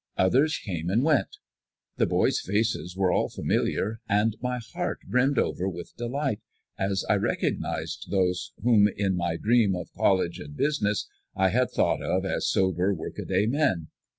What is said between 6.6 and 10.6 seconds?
as I recognized those whom, in my dream of college and